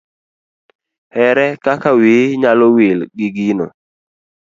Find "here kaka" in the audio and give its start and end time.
1.15-1.89